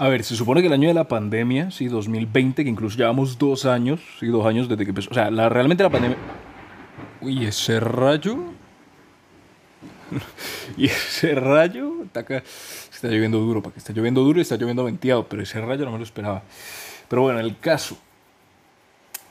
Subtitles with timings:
[0.00, 3.36] A ver, se supone que el año de la pandemia, sí, 2020, que incluso llevamos
[3.36, 5.10] dos años, sí, dos años desde que empezó.
[5.10, 6.16] O sea, la, realmente la pandemia.
[7.20, 8.38] Uy, ese rayo.
[10.78, 12.02] y ese rayo.
[12.02, 15.60] Está, está lloviendo duro, para que está lloviendo duro y está lloviendo venteado, pero ese
[15.60, 16.44] rayo no me lo esperaba.
[17.06, 17.98] Pero bueno, el caso.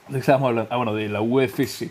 [0.07, 0.71] ¿De qué estábamos hablando?
[0.71, 1.89] Ah, bueno, de la UFC.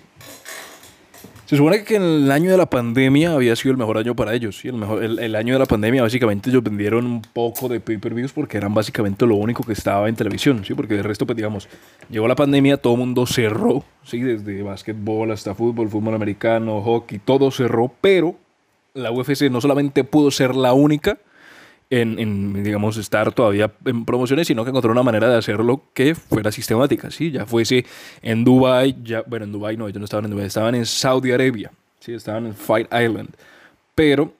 [1.48, 4.58] Se supone que el año de la pandemia había sido el mejor año para ellos.
[4.58, 4.68] ¿sí?
[4.68, 8.58] El, mejor, el, año de la pandemia básicamente ellos vendieron un poco de pay-per-views porque
[8.58, 10.62] eran básicamente lo único que estaba en televisión.
[10.62, 10.74] ¿sí?
[10.74, 11.66] Porque de resto, pues digamos,
[12.10, 13.82] llegó la pandemia, todo el mundo cerró.
[14.04, 14.20] ¿sí?
[14.20, 17.90] Desde básquetbol hasta fútbol, fútbol americano, hockey, todo cerró.
[18.02, 18.34] Pero
[18.92, 21.16] la UFC no solamente pudo ser la única
[21.90, 26.52] en, digamos, estar todavía en promociones, sino que encontró una manera de hacerlo que fuera
[26.52, 27.30] sistemática, ¿sí?
[27.30, 27.86] Ya fuese
[28.20, 31.32] en Dubai, ya, bueno, en Dubai no, ellos no estaban en Dubai, estaban en Saudi
[31.32, 31.70] Arabia,
[32.00, 32.12] ¿sí?
[32.12, 33.30] Estaban en Fight Island,
[33.94, 34.34] pero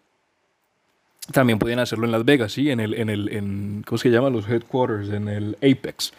[1.33, 2.71] también podían hacerlo en Las Vegas, ¿sí?
[2.71, 4.29] En el, en el, en, ¿cómo se llama?
[4.29, 6.13] Los headquarters, en el Apex.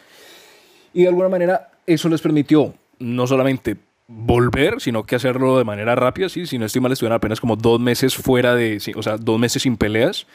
[0.94, 3.78] Y de alguna manera eso les permitió no solamente
[4.08, 6.48] volver, sino que hacerlo de manera rápida, ¿sí?
[6.48, 9.62] Si no estoy mal, estuvieron apenas como dos meses fuera de, o sea, dos meses
[9.62, 10.26] sin peleas,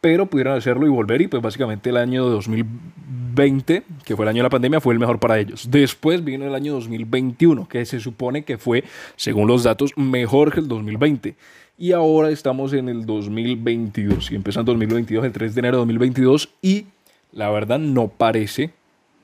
[0.00, 4.38] pero pudieron hacerlo y volver y pues básicamente el año 2020, que fue el año
[4.38, 5.68] de la pandemia, fue el mejor para ellos.
[5.70, 8.84] Después vino el año 2021, que se supone que fue,
[9.16, 11.34] según los datos, mejor que el 2020.
[11.78, 15.80] Y ahora estamos en el 2022 y empieza en 2022, el 3 de enero de
[15.80, 16.86] 2022 y
[17.32, 18.70] la verdad no parece,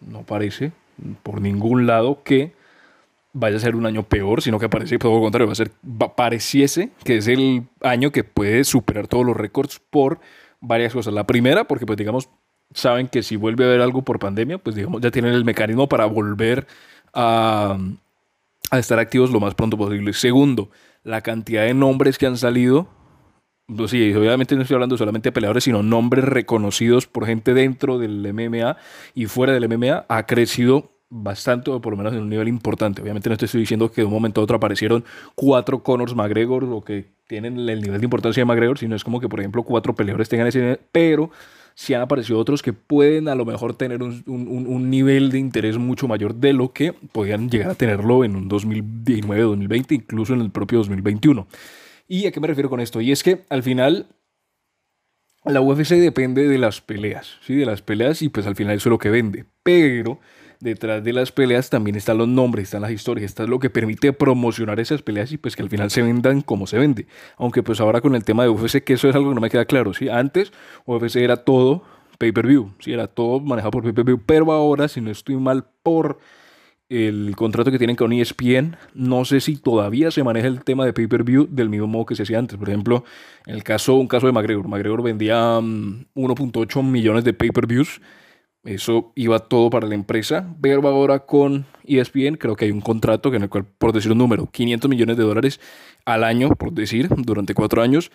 [0.00, 0.72] no parece
[1.22, 2.52] por ningún lado que
[3.32, 5.72] vaya a ser un año peor, sino que parece todo lo contrario, va a ser,
[6.16, 10.20] pareciese que es el año que puede superar todos los récords por
[10.64, 11.14] varias cosas.
[11.14, 12.28] La primera, porque pues digamos,
[12.72, 15.88] saben que si vuelve a haber algo por pandemia, pues digamos, ya tienen el mecanismo
[15.88, 16.66] para volver
[17.12, 17.78] a,
[18.72, 20.12] estar activos lo más pronto posible.
[20.12, 20.70] Segundo,
[21.04, 22.88] la cantidad de nombres que han salido.
[23.66, 27.98] Pues sí, obviamente no estoy hablando solamente de peleadores, sino nombres reconocidos por gente dentro
[27.98, 28.76] del MMA
[29.14, 33.00] y fuera del MMA ha crecido bastante, o por lo menos en un nivel importante.
[33.00, 35.04] Obviamente no estoy diciendo que de un momento a otro aparecieron
[35.36, 39.20] cuatro Conors McGregor o que tienen el nivel de importancia de McGregor, sino es como
[39.20, 41.30] que, por ejemplo, cuatro peleadores tengan ese nivel, pero
[41.74, 45.78] sí han aparecido otros que pueden a lo mejor tener un, un, nivel de interés
[45.78, 50.40] mucho mayor de lo que podían llegar a tenerlo en un 2019, 2020, incluso en
[50.40, 51.46] el propio 2021.
[52.08, 53.00] ¿Y a qué me refiero con esto?
[53.00, 54.08] Y es que al final
[55.44, 57.54] la UFC depende de las peleas, ¿sí?
[57.54, 59.44] De las peleas y pues al final eso es lo que vende.
[59.62, 60.18] Pero
[60.64, 63.68] detrás de las peleas también están los nombres, están las historias, esto es lo que
[63.68, 67.06] permite promocionar esas peleas y pues que al final se vendan como se vende.
[67.36, 69.50] Aunque pues ahora con el tema de UFC, que eso es algo que no me
[69.50, 70.08] queda claro, ¿sí?
[70.08, 70.52] Antes
[70.86, 71.84] UFC era todo
[72.18, 76.18] pay-per-view, sí, era todo manejado por pay-per-view, pero ahora, si no estoy mal por
[76.88, 80.94] el contrato que tienen con ESPN, no sé si todavía se maneja el tema de
[80.94, 82.56] pay-per-view del mismo modo que se hacía antes.
[82.56, 83.04] Por ejemplo,
[83.46, 88.00] en el caso, un caso de McGregor, McGregor vendía 1.8 mm, millones de pay-per-views
[88.64, 93.32] eso iba todo para la empresa, pero ahora con ESPN creo que hay un contrato
[93.34, 95.60] en el cual, por decir un número, 500 millones de dólares
[96.06, 98.10] al año, por decir, durante cuatro años,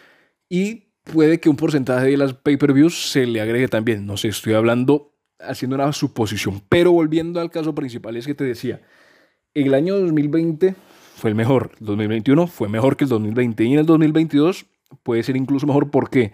[0.50, 4.06] y puede que un porcentaje de las pay-per-views se le agregue también.
[4.06, 8.44] No sé, estoy hablando, haciendo una suposición, pero volviendo al caso principal, es que te
[8.44, 8.82] decía,
[9.54, 10.76] el año 2020
[11.16, 14.66] fue el mejor, el 2021 fue mejor que el 2020 y en el 2022
[15.04, 15.92] puede ser incluso mejor.
[15.92, 16.34] ¿Por qué?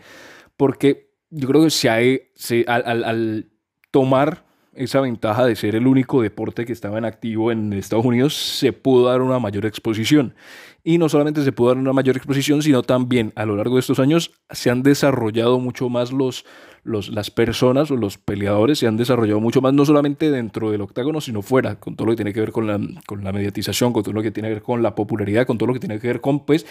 [0.56, 1.98] Porque yo creo que se, ha,
[2.36, 3.50] se al, al
[3.96, 8.36] tomar esa ventaja de ser el único deporte que estaba en activo en Estados Unidos,
[8.36, 10.36] se pudo dar una mayor exposición.
[10.84, 13.80] Y no solamente se pudo dar una mayor exposición, sino también a lo largo de
[13.80, 16.44] estos años se han desarrollado mucho más los,
[16.84, 20.82] los, las personas o los peleadores, se han desarrollado mucho más, no solamente dentro del
[20.82, 22.78] octágono, sino fuera, con todo lo que tiene que ver con la,
[23.08, 25.68] con la mediatización, con todo lo que tiene que ver con la popularidad, con todo
[25.68, 26.66] lo que tiene que ver con pues,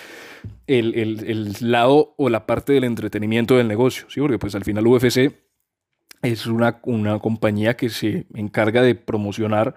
[0.67, 4.05] el, el, el lado o la parte del entretenimiento del negocio.
[4.11, 4.21] ¿sí?
[4.21, 5.33] Porque pues al final UFC
[6.25, 9.75] es una, una compañía que se encarga de promocionar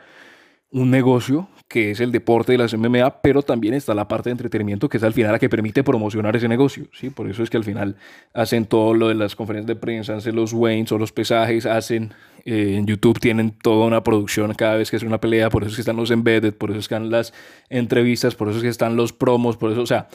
[0.72, 4.32] un negocio que es el deporte de las MMA, pero también está la parte de
[4.32, 7.10] entretenimiento que es al final la que permite promocionar ese negocio, ¿sí?
[7.10, 7.98] Por eso es que al final
[8.34, 12.14] hacen todo lo de las conferencias de prensa, hacen los Waynes o los pesajes, hacen
[12.46, 15.72] eh, en YouTube tienen toda una producción cada vez que es una pelea, por eso
[15.72, 17.34] es que están los embedded, por eso es que están las
[17.70, 20.08] entrevistas, por eso es que están los promos, por eso, o sea,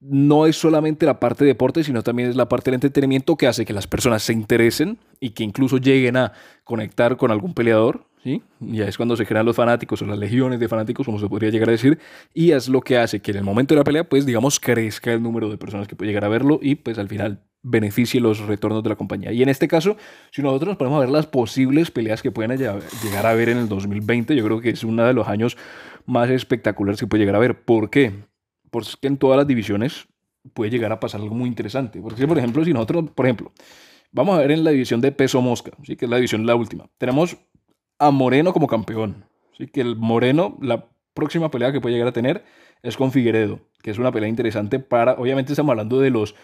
[0.00, 3.46] no es solamente la parte de deporte, sino también es la parte del entretenimiento que
[3.46, 6.32] hace que las personas se interesen y que incluso lleguen a
[6.64, 8.06] conectar con algún peleador.
[8.22, 8.42] ¿sí?
[8.60, 11.50] Ya es cuando se crean los fanáticos o las legiones de fanáticos, como se podría
[11.50, 11.98] llegar a decir,
[12.32, 15.12] y es lo que hace que en el momento de la pelea, pues digamos, crezca
[15.12, 18.38] el número de personas que puede llegar a verlo y pues al final beneficie los
[18.40, 19.32] retornos de la compañía.
[19.32, 19.96] Y en este caso,
[20.30, 23.58] si nosotros nos ponemos a ver las posibles peleas que pueden llegar a ver en
[23.58, 25.56] el 2020, yo creo que es uno de los años
[26.06, 27.60] más espectaculares que puede llegar a ver.
[27.60, 28.27] ¿Por qué?
[28.70, 30.06] Porque en todas las divisiones
[30.54, 32.00] puede llegar a pasar algo muy interesante.
[32.00, 33.52] Porque, por ejemplo, si nosotros, por ejemplo,
[34.10, 35.96] Vamos a ver en la división de peso mosca, ¿sí?
[35.96, 36.88] que es la división la última.
[36.96, 37.36] Tenemos
[37.98, 39.24] a Moreno como campeón.
[39.56, 39.66] ¿sí?
[39.66, 42.44] Que el Moreno, la próxima pelea que puede llegar a tener
[42.82, 46.34] es con Figueredo, que es una pelea interesante para, obviamente estamos hablando de los,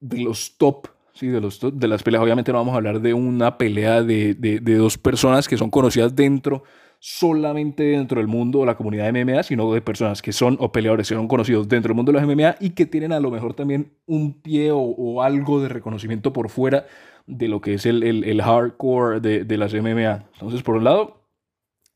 [0.00, 1.26] de los top, ¿sí?
[1.26, 4.60] de, los de las peleas, obviamente no vamos a hablar de una pelea de, de,
[4.60, 6.62] de dos personas que son conocidas dentro
[7.04, 10.70] solamente dentro del mundo o la comunidad de MMA, sino de personas que son o
[10.70, 13.32] peleadores que son conocidos dentro del mundo de los MMA y que tienen a lo
[13.32, 16.86] mejor también un pie o, algo de reconocimiento por fuera
[17.26, 20.28] de lo que es el, el, hardcore de, de, las MMA.
[20.34, 21.26] Entonces, por un lado,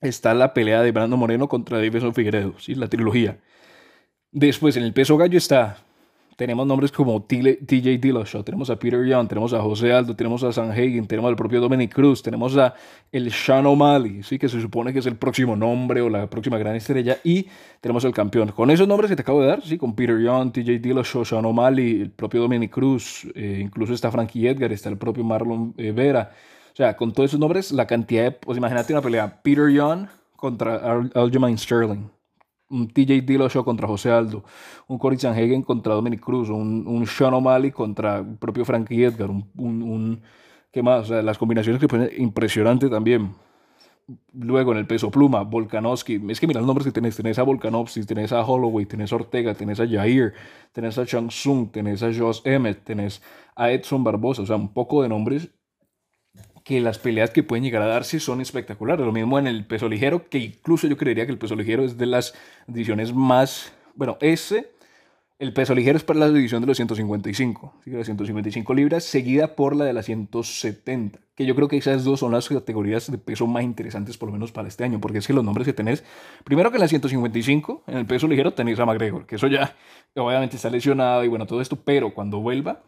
[0.00, 2.74] está la pelea de Brando Moreno contra Davison Figueredo, ¿sí?
[2.74, 3.38] la trilogía.
[4.32, 5.85] Después, en el peso gallo está
[6.36, 10.52] tenemos nombres como TJ Dillashaw, tenemos a Peter Young, tenemos a José Aldo, tenemos a
[10.52, 12.74] San Hagen, tenemos al propio Dominic Cruz, tenemos a
[13.10, 14.38] el Sean O'Malley, ¿sí?
[14.38, 17.46] que se supone que es el próximo nombre o la próxima gran estrella, y
[17.80, 18.52] tenemos al campeón.
[18.52, 19.78] Con esos nombres que te acabo de dar, ¿sí?
[19.78, 24.46] con Peter Young, TJ Dillashaw, Sean O'Malley, el propio Dominic Cruz, eh, incluso está Frankie
[24.46, 26.32] Edgar, está el propio Marlon eh, Vera.
[26.72, 28.32] O sea, con todos esos nombres, la cantidad de...
[28.32, 30.06] Pues imagínate una pelea, Peter Young
[30.36, 32.15] contra Aljamain Sterling
[32.68, 34.44] un TJ Dillashaw contra José Aldo,
[34.88, 39.48] un Cory Sanhagen contra Dominic Cruz, un, Sean O'Malley contra el propio Frankie Edgar, un,
[39.56, 40.20] un,
[40.72, 41.04] ¿qué más?
[41.04, 43.34] O sea, las combinaciones que ponen impresionante también.
[44.32, 47.42] Luego en el peso pluma, Volkanovski, es que mira los nombres que tenés, tenés a
[47.42, 50.32] Volkanovski, tenés a Holloway, tenés a Ortega, tenés a Jair,
[50.72, 53.20] tenés a Chang Sung, tenés a Josh Emmett, tenés
[53.56, 55.50] a Edson Barbosa, o sea, un poco de nombres
[56.66, 59.06] que las peleas que pueden llegar a darse son espectaculares.
[59.06, 61.96] Lo mismo en el peso ligero, que incluso yo creería que el peso ligero es
[61.96, 62.34] de las
[62.66, 63.72] divisiones más...
[63.94, 64.72] Bueno, ese,
[65.38, 67.90] el peso ligero es para la división de los 155, ¿sí?
[67.90, 72.18] las 155 libras, seguida por la de las 170, que yo creo que esas dos
[72.18, 75.26] son las categorías de peso más interesantes por lo menos para este año, porque es
[75.28, 76.02] que los nombres que tenés,
[76.42, 79.76] primero que en las 155, en el peso ligero tenéis a McGregor, que eso ya
[80.16, 82.82] obviamente está lesionado y bueno, todo esto, pero cuando vuelva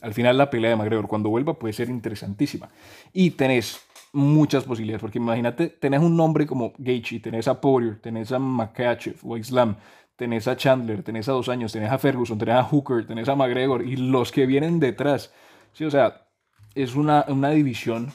[0.00, 2.68] al final la pelea de McGregor cuando vuelva puede ser interesantísima.
[3.12, 3.80] Y tenés
[4.12, 9.16] muchas posibilidades, porque imagínate, tenés un nombre como Gaethje, tenés a Poirier, tenés a Makachev
[9.22, 9.76] o Islam,
[10.16, 13.36] tenés a Chandler, tenés a Dos Años, tenés a Ferguson, tenés a Hooker, tenés a
[13.36, 15.32] McGregor y los que vienen detrás.
[15.72, 16.28] Sí, o sea,
[16.74, 18.12] es una, una división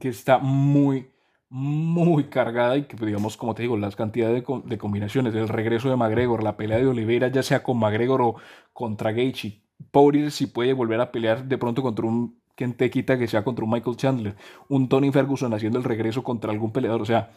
[0.00, 1.10] que está muy,
[1.48, 5.88] muy cargada y que, pues, digamos, como te digo, las cantidades de, combinaciones, el regreso
[5.88, 8.36] de McGregor, la pelea de Oliveira, ya sea con McGregor o
[8.72, 13.44] contra Gaethje, Poirier si puede volver a pelear de pronto contra un quita que sea
[13.44, 14.36] contra un Michael Chandler,
[14.68, 17.30] un Tony Ferguson haciendo el regreso contra algún peleador, o sea,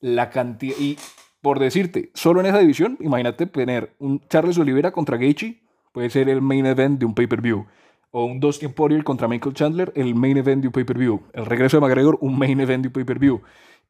[0.00, 0.96] la cantidad y
[1.40, 5.62] por decirte, solo en esa división, imagínate tener un Charles Oliveira contra Gaethje,
[5.92, 7.66] puede ser el main event de un pay-per-view,
[8.10, 11.76] o un Dustin Poirier contra Michael Chandler, el main event de un pay-per-view, el regreso
[11.76, 13.42] de McGregor, un main event de un pay-per-view,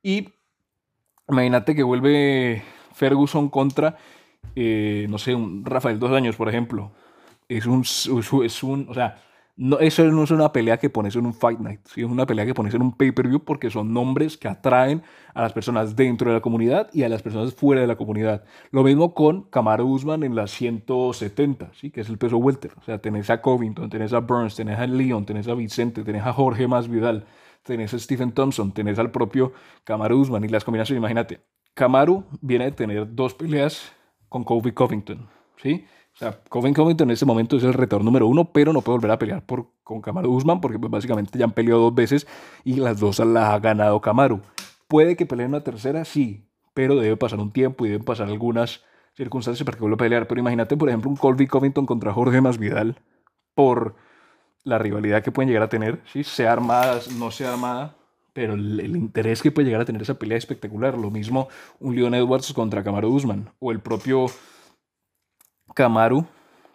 [0.03, 0.31] y
[1.29, 3.99] imagínate que vuelve Ferguson contra,
[4.57, 6.93] eh, no sé, un Rafael Dos Años, por ejemplo,
[7.49, 9.19] es un, es un, o sea,
[9.57, 12.45] no, eso no es una pelea que pones en un Fight Night, es una pelea
[12.45, 15.03] que pones en un pay-per-view porque son nombres que atraen
[15.33, 18.45] a las personas dentro de la comunidad y a las personas fuera de la comunidad.
[18.73, 21.93] Lo mismo con Kamaru Usman en las 170, ¿sí?
[21.93, 22.73] que es el peso welter.
[22.81, 26.27] O sea, tenés a Covington, tenés a Burns, tenés a Leon, tenés a Vicente, tenés
[26.27, 27.25] a Jorge Masvidal,
[27.63, 29.53] tenés a Stephen Thompson, tenés al propio
[29.85, 31.41] Kamaru Usman y las combinaciones, imagínate.
[31.75, 33.93] Kamaru viene de tener dos peleas
[34.29, 35.29] con Kobe Covington,
[35.63, 35.87] ¿sí?
[36.15, 39.11] O sea, Covington en este momento es el retador número uno, pero no puede volver
[39.11, 42.27] a pelear por, con Kamaru Usman porque pues, básicamente ya han peleado dos veces
[42.63, 44.41] y las dos las ha ganado Kamaru.
[44.87, 46.05] ¿Puede que peleen una tercera?
[46.05, 48.85] Sí, pero debe pasar un tiempo y deben pasar algunas
[49.17, 50.29] circunstancias para que vuelva a pelear.
[50.29, 52.97] Pero imagínate, por ejemplo, un Colby Covington contra Jorge Masvidal
[53.57, 53.97] por
[54.63, 56.23] la rivalidad que pueden llegar a tener, ¿sí?
[56.23, 57.97] sea armada, no sea armada,
[58.33, 60.97] pero el, el, interés que puede llegar a tener esa pelea es espectacular.
[60.97, 61.49] Lo mismo
[61.81, 64.27] un Leon Edwards contra Kamaru Usman o el propio
[65.75, 66.27] Kamaru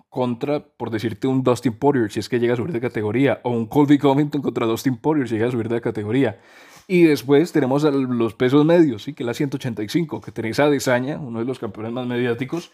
[0.10, 3.52] contra, por decirte, un Dustin Poirier, si es que llega a subir de categoría, o
[3.52, 6.40] un Colby Covington contra Dustin Poirier, si llega a subir de categoría.
[6.88, 9.14] Y después tenemos los pesos medios, ¿sí?
[9.14, 12.72] que es la 185, que tenéis a Desaña, uno de los campeones más mediáticos,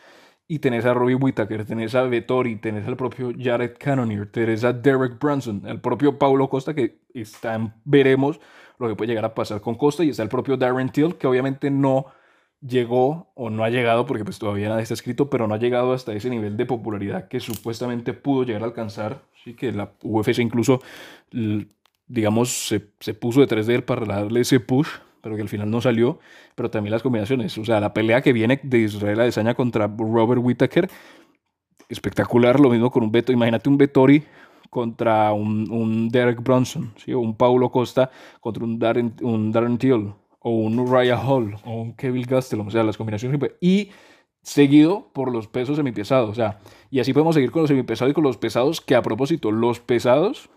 [0.48, 4.72] y tenés a Robbie Whittaker, tenés a Vettori, tenés al propio Jared Cannonier, tenés a
[4.72, 8.40] Derek Brunson, el propio Paulo Costa, que está veremos
[8.78, 11.28] lo que puede llegar a pasar con Costa, y está el propio Darren Till, que
[11.28, 12.06] obviamente no
[12.62, 15.94] llegó o no ha llegado, porque pues todavía nada está escrito, pero no ha llegado
[15.94, 19.54] hasta ese nivel de popularidad que supuestamente pudo llegar a alcanzar, ¿sí?
[19.54, 20.82] que la UFC incluso,
[22.08, 24.88] digamos, se, se puso detrás de él para darle ese push,
[25.22, 26.20] pero que al final no salió,
[26.56, 30.42] pero también las combinaciones, o sea, la pelea que viene de Israel Adesanya contra Robert
[30.44, 30.90] Whittaker,
[31.90, 34.24] espectacular, lo mismo con un Beto, imagínate un Vettori
[34.70, 37.14] contra un, un Derek Bronson, ¿sí?
[37.14, 40.14] o un Paulo Costa contra un Darren, un Darren Till,
[40.48, 43.90] o un Uriah Hall o un Kevin Gastelum, o sea, las combinaciones y
[44.44, 46.60] seguido por los pesos semipesados, o sea,
[46.92, 49.80] y así podemos seguir con los semipesados y con los pesados, que a propósito, los
[49.80, 50.52] pesados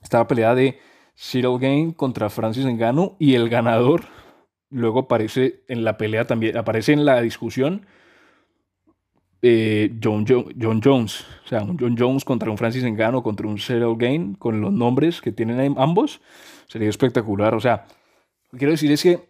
[0.00, 0.78] estaba pelea de
[1.16, 4.04] Cyril Game contra Francis Ngannou y el ganador
[4.70, 7.84] luego aparece en la pelea también, aparece en la discusión
[9.42, 13.58] eh, John, John, Jones, o sea, un John Jones contra un Francis Ngannou, contra un
[13.58, 16.20] Cyril Gain, con los nombres que tienen ambos,
[16.68, 17.56] sería espectacular.
[17.56, 17.86] O sea,
[18.56, 19.20] quiero decir es que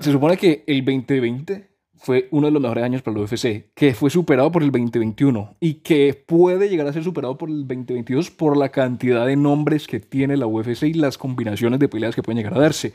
[0.00, 3.92] se supone que el 2020 fue uno de los mejores años para el UFC, que
[3.92, 8.30] fue superado por el 2021 y que puede llegar a ser superado por el 2022
[8.30, 12.22] por la cantidad de nombres que tiene la UFC y las combinaciones de peleas que
[12.22, 12.92] pueden llegar a darse.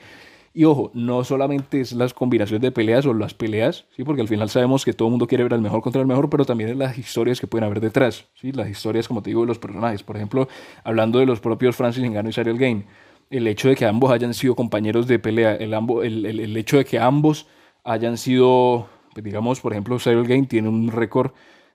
[0.56, 4.04] Y ojo, no solamente es las combinaciones de peleas o las peleas, ¿sí?
[4.04, 6.30] porque al final sabemos que todo el mundo quiere ver al mejor contra el mejor,
[6.30, 8.52] pero también es las historias que pueden haber detrás, ¿sí?
[8.52, 10.04] las historias, como te digo, de los personajes.
[10.04, 10.48] Por ejemplo,
[10.84, 12.86] hablando de los propios Francis Ngannou y Cyril Gain,
[13.34, 16.86] el hecho de que ambos hayan sido compañeros de pelea, el, el, el, hecho de
[16.86, 17.48] que ambos
[17.84, 21.32] hayan sido, pues, digamos, por ejemplo, Cyril Gain tiene un récord,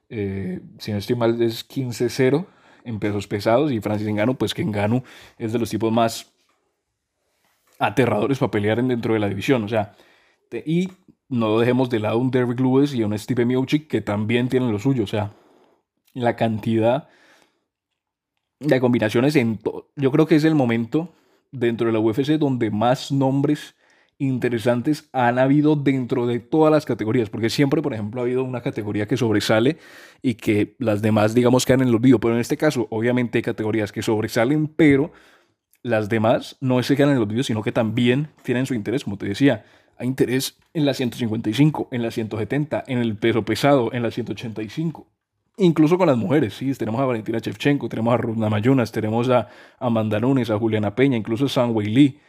[0.08, 2.46] eh, si no estoy mal, es 15-0
[2.84, 5.02] en pesos pesados y Francis Ngannou, pues que Ngannou
[5.36, 6.32] es de los tipos más
[7.80, 9.64] aterradores para pelear dentro de la división.
[9.64, 9.96] O sea,
[10.64, 10.90] y
[11.28, 14.78] no dejemos de lado un Derrick Lewis y un Steve Miocic que también tienen lo
[14.78, 15.02] suyo.
[15.02, 15.32] O sea,
[16.14, 17.08] la cantidad
[18.60, 19.58] de combinaciones en
[19.96, 21.14] yo creo que es el momento
[21.52, 23.74] dentro de la UFC donde más nombres
[24.18, 28.60] interesantes han habido dentro de todas las categorías, porque siempre, por ejemplo, ha habido una
[28.60, 29.78] categoría que sobresale
[30.22, 33.42] y que las demás, digamos, quedan en el olvido, pero en este caso, obviamente hay
[33.42, 35.12] categorías que sobresalen, pero
[35.82, 39.18] las demás no se quedan en los vídeos, sino que también tienen su interés, como
[39.18, 39.64] te decía.
[39.96, 45.06] Hay interés en la 155, en la 170, en el peso pesado, en la 185.
[45.58, 46.72] Incluso con las mujeres, sí.
[46.74, 49.48] Tenemos a Valentina Shevchenko, tenemos a Runa Mayunas, tenemos a
[49.78, 52.20] Amanda Nunes, a Juliana Peña, incluso a San Wei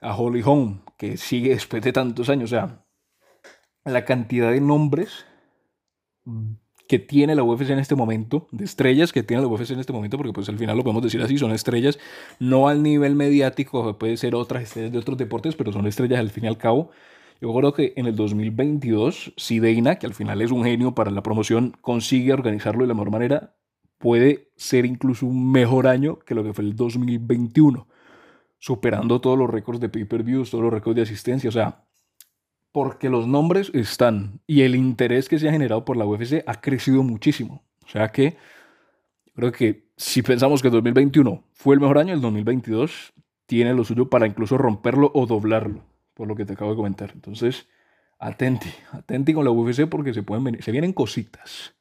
[0.00, 2.52] a Holly Holm, que sigue después de tantos años.
[2.52, 2.84] O sea,
[3.84, 5.24] la cantidad de nombres
[6.88, 9.92] que tiene la UFC en este momento, de estrellas que tiene la UFC en este
[9.92, 11.98] momento, porque pues al final lo podemos decir así, son estrellas
[12.38, 16.30] no al nivel mediático, puede ser otras estrellas de otros deportes, pero son estrellas al
[16.30, 16.90] fin y al cabo.
[17.40, 21.10] Yo creo que en el 2022, si Deina, que al final es un genio para
[21.10, 23.56] la promoción, consigue organizarlo de la mejor manera,
[23.98, 27.86] puede ser incluso un mejor año que lo que fue el 2021,
[28.58, 31.84] superando todos los récords de pay-per-views, todos los récords de asistencia, o sea,
[32.72, 36.60] porque los nombres están y el interés que se ha generado por la UFC ha
[36.60, 37.62] crecido muchísimo.
[37.84, 38.36] O sea que
[39.34, 43.12] creo que si pensamos que el 2021 fue el mejor año, el 2022
[43.46, 47.10] tiene lo suyo para incluso romperlo o doblarlo, por lo que te acabo de comentar.
[47.14, 47.68] Entonces,
[48.18, 51.74] atenti, atenti con la UFC porque se, pueden venir, se vienen cositas.